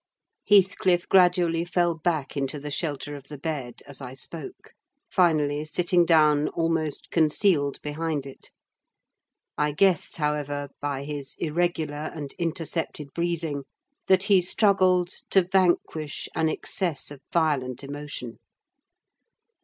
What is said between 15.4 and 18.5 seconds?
vanquish an excess of violent emotion.